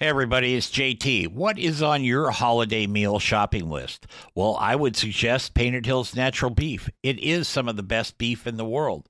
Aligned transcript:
Hey, 0.00 0.06
everybody, 0.06 0.54
it's 0.54 0.70
JT. 0.70 1.32
What 1.32 1.58
is 1.58 1.82
on 1.82 2.04
your 2.04 2.30
holiday 2.30 2.86
meal 2.86 3.18
shopping 3.18 3.68
list? 3.68 4.06
Well, 4.32 4.56
I 4.60 4.76
would 4.76 4.94
suggest 4.94 5.54
Painted 5.54 5.86
Hills 5.86 6.14
Natural 6.14 6.52
Beef. 6.52 6.88
It 7.02 7.18
is 7.18 7.48
some 7.48 7.68
of 7.68 7.74
the 7.74 7.82
best 7.82 8.16
beef 8.16 8.46
in 8.46 8.58
the 8.58 8.64
world. 8.64 9.08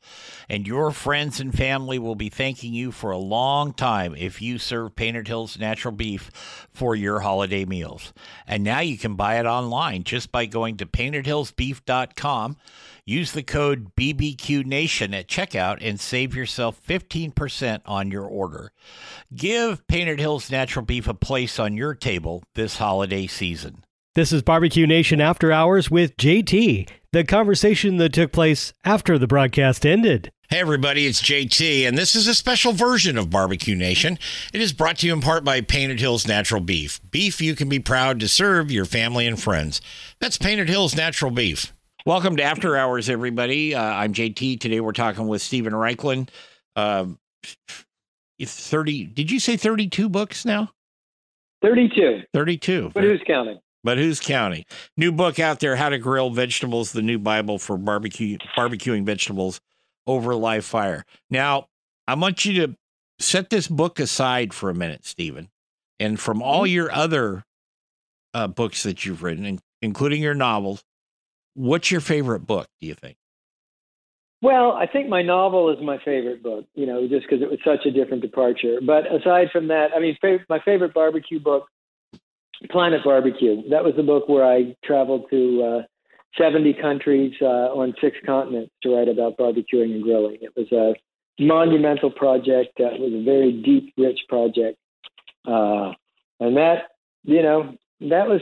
And 0.48 0.66
your 0.66 0.90
friends 0.92 1.40
and 1.40 1.54
family 1.54 1.98
will 1.98 2.14
be 2.14 2.30
thanking 2.30 2.72
you 2.72 2.90
for 2.90 3.10
a 3.10 3.18
long 3.18 3.74
time 3.74 4.14
if 4.16 4.40
you 4.40 4.56
serve 4.56 4.96
Painted 4.96 5.28
Hills 5.28 5.58
Natural 5.58 5.92
Beef 5.92 6.30
for 6.72 6.96
your 6.96 7.20
holiday 7.20 7.66
meals. 7.66 8.14
And 8.46 8.64
now 8.64 8.80
you 8.80 8.96
can 8.96 9.14
buy 9.14 9.38
it 9.38 9.44
online 9.44 10.04
just 10.04 10.32
by 10.32 10.46
going 10.46 10.78
to 10.78 10.86
paintedhillsbeef.com. 10.86 12.56
Use 13.04 13.32
the 13.32 13.42
code 13.42 13.94
BBQNation 13.94 15.18
at 15.18 15.28
checkout 15.28 15.78
and 15.80 15.98
save 15.98 16.34
yourself 16.34 16.78
15% 16.86 17.80
on 17.86 18.10
your 18.10 18.26
order. 18.26 18.72
Give 19.34 19.86
Painted 19.86 20.20
Hills 20.20 20.50
Natural 20.50 20.77
Beef 20.82 21.08
a 21.08 21.14
place 21.14 21.58
on 21.58 21.76
your 21.76 21.94
table 21.94 22.42
this 22.54 22.78
holiday 22.78 23.26
season. 23.26 23.84
This 24.14 24.32
is 24.32 24.42
Barbecue 24.42 24.86
Nation 24.86 25.20
After 25.20 25.52
Hours 25.52 25.90
with 25.90 26.16
JT, 26.16 26.88
the 27.12 27.24
conversation 27.24 27.98
that 27.98 28.12
took 28.12 28.32
place 28.32 28.72
after 28.84 29.18
the 29.18 29.26
broadcast 29.26 29.86
ended. 29.86 30.32
Hey, 30.50 30.60
everybody, 30.60 31.06
it's 31.06 31.22
JT, 31.22 31.86
and 31.86 31.96
this 31.96 32.14
is 32.14 32.26
a 32.26 32.34
special 32.34 32.72
version 32.72 33.18
of 33.18 33.30
Barbecue 33.30 33.76
Nation. 33.76 34.18
It 34.52 34.60
is 34.60 34.72
brought 34.72 34.98
to 34.98 35.06
you 35.06 35.12
in 35.12 35.20
part 35.20 35.44
by 35.44 35.60
Painted 35.60 36.00
Hills 36.00 36.26
Natural 36.26 36.60
Beef. 36.60 37.00
Beef 37.10 37.40
you 37.40 37.54
can 37.54 37.68
be 37.68 37.78
proud 37.78 38.18
to 38.20 38.28
serve 38.28 38.70
your 38.70 38.86
family 38.86 39.26
and 39.26 39.40
friends. 39.40 39.80
That's 40.20 40.38
Painted 40.38 40.68
Hills 40.68 40.96
Natural 40.96 41.30
Beef. 41.30 41.72
Welcome 42.06 42.36
to 42.36 42.42
After 42.42 42.76
Hours, 42.76 43.10
everybody. 43.10 43.74
Uh, 43.74 43.82
I'm 43.82 44.14
JT. 44.14 44.58
Today 44.58 44.80
we're 44.80 44.92
talking 44.92 45.28
with 45.28 45.42
Steven 45.42 45.74
Raichlen. 45.74 46.30
Uh, 46.74 47.08
30, 48.46 49.04
did 49.06 49.30
you 49.30 49.40
say 49.40 49.56
32 49.56 50.08
books 50.08 50.44
now? 50.44 50.70
32. 51.62 52.22
32. 52.32 52.90
But 52.94 53.02
who's 53.04 53.20
counting? 53.26 53.58
But 53.84 53.98
who's 53.98 54.20
counting? 54.20 54.64
New 54.96 55.12
book 55.12 55.38
out 55.38 55.60
there, 55.60 55.76
How 55.76 55.88
to 55.88 55.98
Grill 55.98 56.30
Vegetables, 56.30 56.92
the 56.92 57.02
new 57.02 57.18
Bible 57.18 57.58
for 57.58 57.76
barbecue 57.76 58.38
barbecuing 58.56 59.04
vegetables 59.04 59.60
over 60.06 60.34
live 60.34 60.64
fire. 60.64 61.04
Now, 61.30 61.66
I 62.06 62.14
want 62.14 62.44
you 62.44 62.66
to 62.66 62.76
set 63.18 63.50
this 63.50 63.68
book 63.68 63.98
aside 64.00 64.52
for 64.54 64.70
a 64.70 64.74
minute, 64.74 65.04
steven 65.04 65.48
And 66.00 66.18
from 66.18 66.42
all 66.42 66.62
Mm-hmm. 66.62 66.74
your 66.74 66.92
other 66.92 67.44
uh, 68.34 68.46
books 68.46 68.82
that 68.84 69.04
you've 69.04 69.22
written, 69.22 69.44
in- 69.44 69.60
including 69.82 70.22
your 70.22 70.34
novels, 70.34 70.84
what's 71.54 71.90
your 71.90 72.00
favorite 72.00 72.40
book, 72.46 72.68
do 72.80 72.86
you 72.86 72.94
think? 72.94 73.16
Well, 74.40 74.72
I 74.72 74.86
think 74.86 75.08
my 75.08 75.22
novel 75.22 75.70
is 75.70 75.84
my 75.84 75.98
favorite 76.04 76.42
book, 76.42 76.66
you 76.74 76.86
know, 76.86 77.08
just 77.08 77.26
because 77.28 77.42
it 77.42 77.50
was 77.50 77.58
such 77.64 77.86
a 77.86 77.90
different 77.90 78.22
departure. 78.22 78.78
But 78.84 79.12
aside 79.12 79.48
from 79.52 79.68
that, 79.68 79.88
I 79.96 79.98
mean, 79.98 80.16
fav- 80.22 80.44
my 80.48 80.60
favorite 80.64 80.94
barbecue 80.94 81.40
book, 81.40 81.66
Planet 82.70 83.02
Barbecue. 83.04 83.68
That 83.70 83.84
was 83.84 83.94
the 83.96 84.02
book 84.02 84.28
where 84.28 84.44
I 84.44 84.76
traveled 84.84 85.26
to 85.30 85.62
uh, 85.62 85.82
70 86.36 86.74
countries 86.74 87.34
uh, 87.40 87.44
on 87.74 87.94
six 88.00 88.16
continents 88.24 88.72
to 88.82 88.94
write 88.94 89.08
about 89.08 89.36
barbecuing 89.36 89.94
and 89.94 90.02
grilling. 90.02 90.38
It 90.40 90.52
was 90.56 90.70
a 90.72 90.94
monumental 91.42 92.10
project. 92.10 92.78
That 92.78 92.98
was 92.98 93.12
a 93.12 93.24
very 93.24 93.52
deep, 93.52 93.94
rich 93.96 94.20
project. 94.28 94.78
Uh, 95.46 95.92
and 96.40 96.56
that, 96.56 96.90
you 97.24 97.42
know, 97.42 97.74
that 98.00 98.28
was 98.28 98.40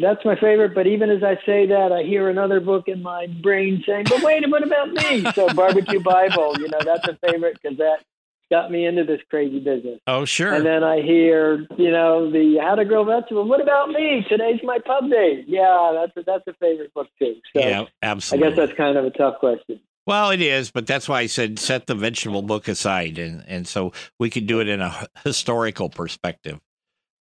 that's 0.00 0.24
my 0.24 0.36
favorite. 0.36 0.74
But 0.74 0.86
even 0.86 1.10
as 1.10 1.22
I 1.22 1.36
say 1.44 1.66
that, 1.66 1.90
I 1.92 2.02
hear 2.02 2.28
another 2.28 2.60
book 2.60 2.88
in 2.88 3.02
my 3.02 3.26
brain 3.26 3.82
saying, 3.86 4.06
"But 4.08 4.22
wait, 4.22 4.48
what 4.48 4.62
about 4.62 4.90
me?" 4.90 5.24
So 5.32 5.48
Barbecue 5.54 6.00
Bible, 6.00 6.56
you 6.58 6.68
know, 6.68 6.78
that's 6.84 7.06
a 7.08 7.18
favorite 7.26 7.58
because 7.60 7.78
that 7.78 8.04
got 8.50 8.70
me 8.70 8.86
into 8.86 9.04
this 9.04 9.20
crazy 9.30 9.58
business. 9.58 9.98
Oh, 10.06 10.24
sure. 10.24 10.52
And 10.52 10.64
then 10.64 10.84
I 10.84 11.00
hear, 11.00 11.66
you 11.76 11.90
know, 11.90 12.30
the 12.30 12.58
How 12.62 12.74
to 12.76 12.84
Grow 12.84 13.02
Vegetables. 13.04 13.48
What 13.48 13.60
about 13.60 13.88
me? 13.88 14.24
Today's 14.28 14.60
my 14.62 14.78
pub 14.78 15.10
day. 15.10 15.44
Yeah, 15.46 15.92
that's 15.94 16.16
a, 16.16 16.22
that's 16.22 16.46
a 16.46 16.52
favorite 16.60 16.94
book 16.94 17.08
too. 17.18 17.36
So 17.54 17.60
yeah, 17.60 17.84
I 18.02 18.14
guess 18.14 18.56
that's 18.56 18.74
kind 18.74 18.96
of 18.96 19.04
a 19.04 19.10
tough 19.10 19.38
question. 19.40 19.80
Well, 20.06 20.30
it 20.30 20.42
is, 20.42 20.70
but 20.70 20.86
that's 20.86 21.08
why 21.08 21.20
I 21.20 21.26
said 21.26 21.58
set 21.58 21.86
the 21.86 21.94
vegetable 21.94 22.42
book 22.42 22.68
aside, 22.68 23.18
and 23.18 23.42
and 23.48 23.66
so 23.66 23.92
we 24.20 24.30
could 24.30 24.46
do 24.46 24.60
it 24.60 24.68
in 24.68 24.80
a 24.80 25.08
historical 25.24 25.88
perspective 25.88 26.60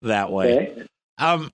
that 0.02 0.32
way. 0.32 0.70
Okay. 0.72 0.88
Um, 1.18 1.52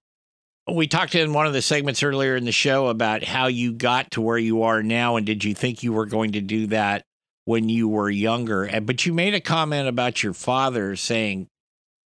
we 0.73 0.87
talked 0.87 1.15
in 1.15 1.33
one 1.33 1.47
of 1.47 1.53
the 1.53 1.61
segments 1.61 2.03
earlier 2.03 2.35
in 2.35 2.45
the 2.45 2.51
show 2.51 2.87
about 2.87 3.23
how 3.23 3.47
you 3.47 3.73
got 3.73 4.11
to 4.11 4.21
where 4.21 4.37
you 4.37 4.63
are 4.63 4.83
now, 4.83 5.15
and 5.15 5.25
did 5.25 5.43
you 5.43 5.53
think 5.53 5.83
you 5.83 5.93
were 5.93 6.05
going 6.05 6.33
to 6.33 6.41
do 6.41 6.67
that 6.67 7.05
when 7.45 7.69
you 7.69 7.87
were 7.87 8.09
younger? 8.09 8.69
But 8.81 9.05
you 9.05 9.13
made 9.13 9.33
a 9.33 9.41
comment 9.41 9.87
about 9.87 10.23
your 10.23 10.33
father 10.33 10.95
saying, 10.95 11.47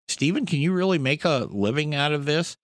"Steven, 0.08 0.46
can 0.46 0.60
you 0.60 0.74
really 0.74 1.00
make 1.00 1.26
a 1.26 1.48
living 1.50 1.96
out 1.96 2.12
of 2.12 2.26
this?" 2.26 2.58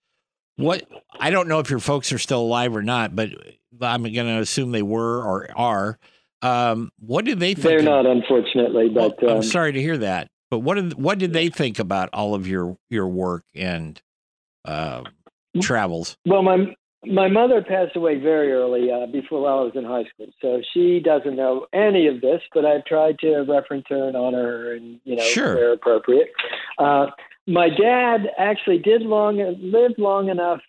What 0.56 0.84
I 1.20 1.30
don't 1.30 1.48
know 1.48 1.60
if 1.60 1.70
your 1.70 1.80
folks 1.80 2.12
are 2.12 2.20
still 2.20 2.42
alive 2.42 2.76
or 2.76 2.84
not, 2.84 3.16
but 3.16 3.30
I'm 3.82 4.04
going 4.04 4.14
to 4.14 4.40
assume 4.40 4.72
they 4.72 4.82
were 4.82 5.24
or 5.24 5.50
are. 5.56 6.00
Um, 6.42 6.92
what 7.00 7.26
did 7.26 7.40
they 7.40 7.54
think? 7.54 7.68
They're 7.68 7.80
of- 7.80 7.86
not, 7.86 8.06
unfortunately, 8.06 8.90
well, 8.90 9.16
but 9.18 9.30
um, 9.30 9.38
I'm 9.38 9.44
sorry 9.44 9.72
to 9.74 9.82
hear 9.82 9.98
that. 10.00 10.28
But 10.52 10.60
what 10.60 10.76
did 10.76 10.94
what 10.94 11.18
did 11.18 11.34
they 11.34 11.50
think 11.50 11.80
about 11.80 12.10
all 12.14 12.36
of 12.36 12.48
your 12.48 12.78
your 12.90 13.08
work 13.08 13.44
and 13.56 14.00
uh, 14.66 15.04
travels? 15.62 16.18
Well, 16.26 16.42
my 16.44 16.76
my 17.06 17.28
mother 17.28 17.62
passed 17.62 17.96
away 17.96 18.18
very 18.18 18.54
early, 18.54 18.90
uh, 18.90 19.08
before 19.08 19.42
while 19.42 19.60
I 19.60 19.64
was 19.64 19.74
in 19.76 19.84
high 19.84 20.06
school, 20.06 20.28
so 20.42 20.62
she 20.74 21.00
doesn't 21.00 21.36
know 21.36 21.68
any 21.74 22.08
of 22.08 22.22
this. 22.22 22.42
But 22.54 22.66
I've 22.66 22.86
tried 22.86 23.20
to 23.20 23.42
reference 23.42 23.86
her 23.90 24.08
and 24.08 24.16
honor 24.16 24.44
her, 24.44 24.74
and 24.74 25.00
you 25.04 25.18
know, 25.18 25.24
Sure. 25.24 25.56
where 25.56 25.74
appropriate. 25.74 26.32
Uh, 26.78 27.08
my 27.46 27.70
dad 27.70 28.30
actually 28.38 28.80
did 28.80 29.02
long 29.02 29.38
live 29.60 29.94
long 29.98 30.30
enough. 30.30 30.62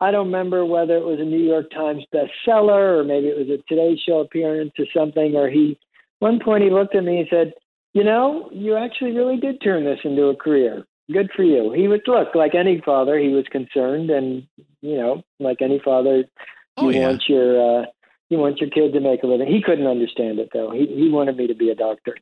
I 0.00 0.10
don't 0.10 0.26
remember 0.26 0.64
whether 0.64 0.96
it 0.96 1.04
was 1.04 1.20
a 1.20 1.24
New 1.24 1.38
York 1.38 1.70
Times 1.70 2.04
bestseller 2.12 2.98
or 2.98 3.04
maybe 3.04 3.28
it 3.28 3.38
was 3.38 3.48
a 3.50 3.62
Today 3.68 3.96
Show 4.04 4.18
appearance 4.18 4.72
or 4.78 4.86
something. 4.92 5.36
Or 5.36 5.48
he, 5.48 5.78
one 6.18 6.40
point, 6.40 6.64
he 6.64 6.70
looked 6.70 6.96
at 6.96 7.04
me 7.04 7.18
and 7.18 7.28
said, 7.30 7.52
"You 7.92 8.02
know, 8.02 8.48
you 8.50 8.76
actually 8.76 9.12
really 9.12 9.36
did 9.36 9.60
turn 9.60 9.84
this 9.84 10.00
into 10.04 10.24
a 10.24 10.34
career." 10.36 10.86
Good 11.12 11.30
for 11.34 11.42
you. 11.42 11.72
He 11.72 11.88
was 11.88 12.00
look 12.06 12.34
like 12.34 12.54
any 12.54 12.80
father. 12.84 13.18
He 13.18 13.28
was 13.28 13.44
concerned, 13.50 14.10
and 14.10 14.46
you 14.80 14.96
know, 14.96 15.22
like 15.38 15.58
any 15.62 15.80
father, 15.84 16.24
Oh 16.76 16.88
you 16.88 16.98
yeah, 17.00 17.08
want 17.08 17.22
your 17.28 17.80
uh, 17.82 17.86
you 18.30 18.38
want 18.38 18.58
your 18.60 18.70
kid 18.70 18.92
to 18.94 19.00
make 19.00 19.22
a 19.22 19.26
living. 19.26 19.46
He 19.48 19.62
couldn't 19.62 19.86
understand 19.86 20.38
it 20.38 20.48
though. 20.52 20.70
He 20.70 20.86
he 20.86 21.08
wanted 21.10 21.36
me 21.36 21.46
to 21.48 21.54
be 21.54 21.70
a 21.70 21.74
doctor. 21.74 22.16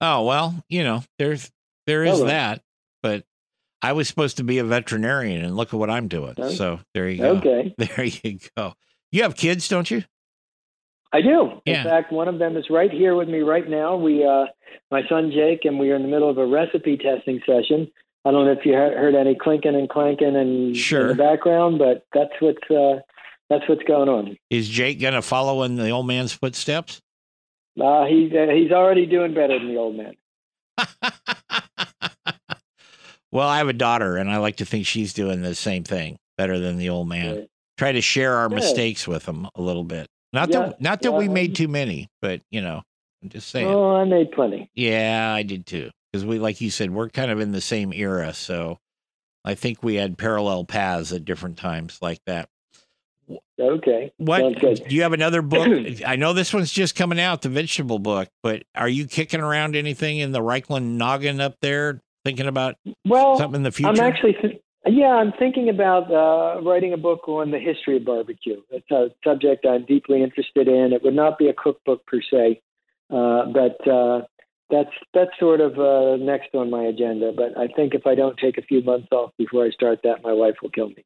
oh 0.00 0.24
well, 0.24 0.62
you 0.68 0.82
know, 0.84 1.02
there's 1.18 1.50
there 1.86 2.04
is 2.04 2.16
Oh, 2.16 2.18
well. 2.18 2.26
that, 2.26 2.62
but 3.02 3.24
I 3.80 3.92
was 3.92 4.08
supposed 4.08 4.36
to 4.38 4.44
be 4.44 4.58
a 4.58 4.64
veterinarian, 4.64 5.44
and 5.44 5.56
look 5.56 5.72
at 5.72 5.78
what 5.78 5.88
I'm 5.90 6.08
doing. 6.08 6.34
Oh. 6.38 6.50
So 6.50 6.80
there 6.94 7.08
you 7.08 7.18
go. 7.18 7.30
Okay, 7.36 7.74
There 7.78 8.04
you 8.04 8.38
go. 8.56 8.74
You 9.12 9.22
have 9.22 9.36
kids, 9.36 9.68
don't 9.68 9.90
you? 9.90 10.02
I 11.12 11.22
do. 11.22 11.62
Yeah. 11.64 11.78
In 11.78 11.84
fact, 11.84 12.12
one 12.12 12.28
of 12.28 12.38
them 12.38 12.56
is 12.58 12.66
right 12.68 12.90
here 12.90 13.14
with 13.14 13.28
me 13.30 13.38
right 13.40 13.66
now. 13.66 13.96
We, 13.96 14.22
uh, 14.26 14.44
my 14.90 15.00
son 15.08 15.30
Jake, 15.34 15.64
and 15.64 15.78
we 15.78 15.90
are 15.90 15.96
in 15.96 16.02
the 16.02 16.08
middle 16.08 16.28
of 16.28 16.36
a 16.36 16.44
recipe 16.46 16.98
testing 16.98 17.40
session. 17.46 17.90
I 18.28 18.30
don't 18.30 18.44
know 18.44 18.52
if 18.52 18.66
you 18.66 18.74
heard 18.74 19.14
any 19.14 19.34
clinking 19.34 19.74
and 19.74 19.88
clanking 19.88 20.36
and 20.36 20.76
Sure. 20.76 21.10
in 21.10 21.16
the 21.16 21.22
background, 21.22 21.78
but 21.78 22.04
that's 22.12 22.32
what's 22.40 22.70
uh, 22.70 23.00
that's 23.48 23.66
what's 23.66 23.82
going 23.84 24.10
on. 24.10 24.36
Is 24.50 24.68
Jake 24.68 25.00
gonna 25.00 25.22
follow 25.22 25.62
in 25.62 25.76
the 25.76 25.88
old 25.88 26.06
man's 26.06 26.34
footsteps? 26.34 27.00
Uh, 27.80 28.04
he's 28.04 28.30
uh, 28.34 28.48
he's 28.52 28.70
already 28.70 29.06
doing 29.06 29.32
better 29.32 29.58
than 29.58 29.68
the 29.68 29.78
old 29.78 29.96
man. 29.96 30.14
well, 33.32 33.48
I 33.48 33.58
have 33.58 33.68
a 33.68 33.72
daughter, 33.72 34.16
and 34.18 34.30
I 34.30 34.36
like 34.38 34.56
to 34.56 34.66
think 34.66 34.84
she's 34.86 35.12
doing 35.14 35.40
the 35.42 35.54
same 35.54 35.84
thing 35.84 36.18
better 36.36 36.58
than 36.58 36.76
the 36.76 36.90
old 36.90 37.08
man. 37.08 37.34
Right. 37.36 37.48
Try 37.78 37.92
to 37.92 38.00
share 38.02 38.34
our 38.34 38.48
Good. 38.48 38.56
mistakes 38.56 39.08
with 39.08 39.26
him 39.26 39.46
a 39.54 39.62
little 39.62 39.84
bit. 39.84 40.06
Not 40.34 40.50
Yeah, 40.50 40.58
that 40.66 40.80
not 40.80 41.00
that 41.02 41.12
yeah. 41.12 41.16
we 41.18 41.28
made 41.28 41.54
too 41.54 41.68
many, 41.68 42.08
but 42.20 42.42
you 42.50 42.60
know, 42.60 42.82
I'm 43.22 43.28
just 43.30 43.48
saying. 43.48 43.68
Oh, 43.68 43.96
I 43.96 44.04
made 44.04 44.32
plenty. 44.32 44.70
Yeah, 44.74 45.32
I 45.34 45.42
did 45.44 45.64
too. 45.64 45.90
Because 46.12 46.24
we, 46.24 46.38
like 46.38 46.60
you 46.60 46.70
said, 46.70 46.90
we're 46.90 47.10
kind 47.10 47.30
of 47.30 47.40
in 47.40 47.52
the 47.52 47.60
same 47.60 47.92
era, 47.92 48.32
so 48.32 48.78
I 49.44 49.54
think 49.54 49.82
we 49.82 49.96
had 49.96 50.18
parallel 50.18 50.64
paths 50.64 51.12
at 51.12 51.24
different 51.24 51.58
times 51.58 51.98
like 52.00 52.20
that. 52.26 52.48
Okay. 53.60 54.12
What 54.16 54.60
do 54.60 54.94
you 54.94 55.02
have 55.02 55.12
another 55.12 55.42
book? 55.42 55.68
I 56.06 56.16
know 56.16 56.32
this 56.32 56.52
one's 56.52 56.72
just 56.72 56.94
coming 56.94 57.20
out, 57.20 57.42
the 57.42 57.48
vegetable 57.48 57.98
book, 57.98 58.28
but 58.42 58.62
are 58.74 58.88
you 58.88 59.06
kicking 59.06 59.40
around 59.40 59.76
anything 59.76 60.18
in 60.18 60.32
the 60.32 60.40
Raichlen 60.40 60.96
noggin 60.96 61.40
up 61.40 61.56
there, 61.60 62.00
thinking 62.24 62.46
about 62.46 62.76
Well, 63.04 63.36
something 63.36 63.56
in 63.56 63.62
the 63.64 63.72
future? 63.72 63.90
I'm 63.90 64.00
actually, 64.00 64.34
th- 64.40 64.62
yeah, 64.86 65.08
I'm 65.08 65.32
thinking 65.38 65.68
about 65.68 66.10
uh, 66.10 66.62
writing 66.62 66.92
a 66.92 66.96
book 66.96 67.28
on 67.28 67.50
the 67.50 67.58
history 67.58 67.96
of 67.96 68.04
barbecue. 68.04 68.62
It's 68.70 68.90
a 68.90 69.08
subject 69.24 69.66
I'm 69.66 69.84
deeply 69.84 70.22
interested 70.22 70.68
in. 70.68 70.92
It 70.92 71.02
would 71.02 71.14
not 71.14 71.38
be 71.38 71.48
a 71.48 71.54
cookbook 71.54 72.06
per 72.06 72.20
se, 72.22 72.62
uh, 73.10 73.46
but 73.46 73.86
uh, 73.88 74.22
that's 74.70 74.90
that's 75.14 75.30
sort 75.38 75.60
of 75.60 75.78
uh, 75.78 76.16
next 76.16 76.54
on 76.54 76.70
my 76.70 76.84
agenda. 76.84 77.32
But 77.34 77.56
I 77.58 77.68
think 77.68 77.94
if 77.94 78.06
I 78.06 78.14
don't 78.14 78.36
take 78.38 78.58
a 78.58 78.62
few 78.62 78.82
months 78.82 79.08
off 79.12 79.30
before 79.38 79.64
I 79.64 79.70
start 79.70 80.00
that, 80.04 80.22
my 80.22 80.32
wife 80.32 80.54
will 80.62 80.70
kill 80.70 80.88
me. 80.88 81.04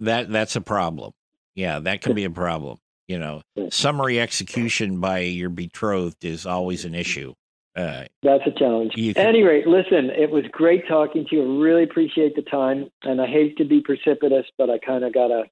that 0.00 0.30
that's 0.30 0.56
a 0.56 0.60
problem. 0.60 1.12
Yeah, 1.54 1.80
that 1.80 2.00
can 2.02 2.14
be 2.14 2.24
a 2.24 2.30
problem. 2.30 2.78
You 3.08 3.18
know, 3.18 3.42
summary 3.70 4.20
execution 4.20 5.00
by 5.00 5.20
your 5.20 5.48
betrothed 5.48 6.24
is 6.24 6.44
always 6.46 6.84
an 6.84 6.94
issue. 6.94 7.32
Uh, 7.74 8.04
That's 8.24 8.42
a 8.46 8.50
challenge. 8.58 8.92
You 8.96 9.10
At 9.10 9.16
can- 9.16 9.26
any 9.28 9.42
rate, 9.44 9.66
listen, 9.68 10.10
it 10.10 10.30
was 10.30 10.44
great 10.50 10.86
talking 10.88 11.24
to 11.30 11.36
you. 11.36 11.42
I 11.42 11.62
really 11.62 11.84
appreciate 11.84 12.34
the 12.34 12.42
time, 12.42 12.88
and 13.04 13.20
I 13.20 13.26
hate 13.26 13.56
to 13.58 13.64
be 13.64 13.80
precipitous, 13.80 14.44
but 14.58 14.68
I 14.68 14.78
kind 14.78 15.04
of 15.04 15.14
gotta 15.14 15.44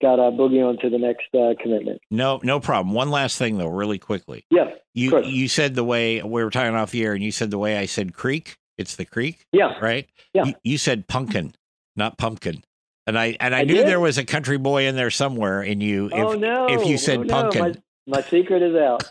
gotta 0.00 0.22
boogie 0.22 0.66
on 0.66 0.78
to 0.78 0.90
the 0.90 0.98
next 0.98 1.34
uh, 1.34 1.54
commitment. 1.62 2.00
no, 2.10 2.40
no 2.42 2.60
problem. 2.60 2.94
One 2.94 3.10
last 3.10 3.38
thing 3.38 3.58
though, 3.58 3.68
really 3.68 3.98
quickly. 3.98 4.44
Yeah, 4.50 4.70
You 4.94 5.10
course. 5.10 5.26
you 5.26 5.48
said 5.48 5.74
the 5.74 5.84
way 5.84 6.22
we 6.22 6.42
were 6.42 6.50
talking 6.50 6.74
off 6.74 6.90
the 6.90 7.04
air, 7.04 7.12
and 7.14 7.22
you 7.22 7.32
said 7.32 7.50
the 7.50 7.58
way 7.58 7.76
I 7.76 7.86
said 7.86 8.14
creek. 8.14 8.56
It's 8.78 8.96
the 8.96 9.04
creek, 9.04 9.44
yeah. 9.52 9.78
right? 9.80 10.08
Yeah. 10.32 10.44
You, 10.46 10.54
you 10.64 10.78
said 10.78 11.06
pumpkin, 11.06 11.54
not 11.96 12.16
pumpkin. 12.16 12.64
And 13.06 13.18
I 13.18 13.36
and 13.40 13.54
I, 13.54 13.60
I 13.60 13.64
knew 13.64 13.74
did? 13.74 13.86
there 13.86 14.00
was 14.00 14.16
a 14.16 14.24
country 14.24 14.56
boy 14.56 14.86
in 14.86 14.96
there 14.96 15.10
somewhere 15.10 15.62
in 15.62 15.80
you. 15.80 16.06
If, 16.06 16.12
oh 16.14 16.32
no! 16.34 16.66
if 16.68 16.86
you 16.86 16.96
said 16.96 17.18
oh, 17.18 17.22
no. 17.24 17.34
pumpkin. 17.34 17.60
my, 18.06 18.16
my 18.18 18.22
secret 18.22 18.62
is 18.62 18.74
out. 18.76 19.04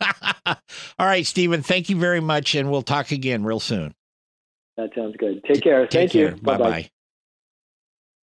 All 0.98 1.06
right, 1.06 1.26
Steven. 1.26 1.62
Thank 1.62 1.90
you 1.90 1.98
very 1.98 2.20
much, 2.20 2.56
and 2.56 2.72
we'll 2.72 2.82
talk 2.82 3.12
again 3.12 3.44
real 3.44 3.60
soon. 3.60 3.94
That 4.78 4.90
sounds 4.96 5.16
good. 5.18 5.44
Take 5.44 5.62
care. 5.62 5.86
Take 5.86 5.92
Thank 5.92 6.12
care. 6.14 6.30
you. 6.36 6.42
Bye-bye. 6.42 6.70
bye. 6.70 6.90